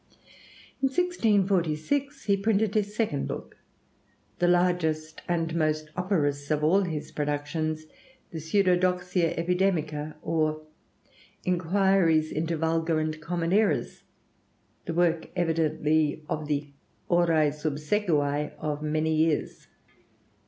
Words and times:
In 0.81 0.87
1646 0.87 2.23
he 2.25 2.35
printed 2.35 2.73
his 2.73 2.95
second 2.95 3.27
book, 3.27 3.57
the 4.39 4.47
largest 4.47 5.21
and 5.27 5.53
most 5.53 5.91
operose 5.95 6.49
of 6.49 6.63
all 6.63 6.81
his 6.85 7.11
productions: 7.11 7.85
the 8.31 8.39
'Pseudodoxia 8.39 9.37
Epidemica, 9.37 10.15
or 10.23 10.63
Inquiries 11.45 12.31
into 12.31 12.57
Vulgar 12.57 12.99
and 12.99 13.21
Common 13.21 13.53
Errors' 13.53 14.01
the 14.85 14.93
work 14.95 15.27
evidently 15.35 16.23
of 16.27 16.47
the 16.47 16.71
horæ 17.07 17.51
subsecivæ 17.53 18.53
of 18.57 18.81
many 18.81 19.13
years. 19.15 19.67